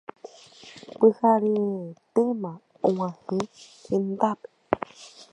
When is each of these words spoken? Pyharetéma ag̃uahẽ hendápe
Pyharetéma 0.99 2.51
ag̃uahẽ 2.87 3.41
hendápe 3.89 4.47